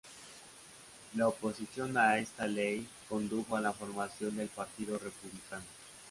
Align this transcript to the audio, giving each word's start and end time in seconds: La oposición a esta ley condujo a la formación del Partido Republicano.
La 1.13 1.27
oposición 1.27 1.95
a 1.95 2.17
esta 2.17 2.47
ley 2.47 2.87
condujo 3.07 3.55
a 3.55 3.61
la 3.61 3.71
formación 3.71 4.35
del 4.35 4.47
Partido 4.47 4.97
Republicano. 4.97 5.63